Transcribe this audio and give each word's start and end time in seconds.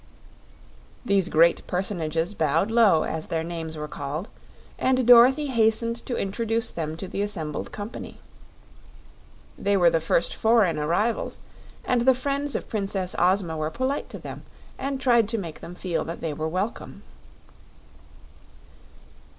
These 1.05 1.29
great 1.29 1.67
personages 1.67 2.33
bowed 2.33 2.71
low 2.71 3.03
as 3.03 3.27
their 3.27 3.43
names 3.43 3.77
were 3.77 3.87
called, 3.87 4.29
and 4.79 5.05
Dorothy 5.05 5.45
hastened 5.45 6.03
to 6.07 6.17
introduce 6.17 6.71
them 6.71 6.97
to 6.97 7.07
the 7.07 7.21
assembled 7.21 7.71
company. 7.71 8.19
They 9.59 9.77
were 9.77 9.91
the 9.91 10.01
first 10.01 10.33
foreign 10.33 10.79
arrivals, 10.79 11.39
and 11.85 12.01
the 12.01 12.15
friends 12.15 12.55
of 12.55 12.67
Princess 12.67 13.15
Ozma 13.19 13.55
were 13.55 13.69
polite 13.69 14.09
to 14.09 14.17
them 14.17 14.41
and 14.79 14.99
tried 14.99 15.29
to 15.29 15.37
make 15.37 15.59
them 15.59 15.75
feel 15.75 16.03
that 16.05 16.19
they 16.19 16.33
were 16.33 16.47
welcome. 16.49 17.03